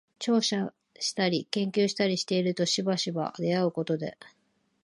[0.17, 4.17] 調査したり研究したりしているとしばしば出合うことで、